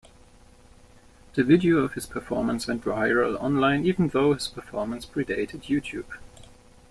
The 1.35 1.43
video 1.43 1.77
of 1.77 1.93
his 1.93 2.07
performance 2.07 2.65
went 2.65 2.83
viral 2.83 3.39
online 3.39 3.85
even 3.85 4.07
though 4.07 4.33
his 4.33 4.47
performance 4.47 5.05
predated 5.05 5.65
YouTube. 5.69 6.07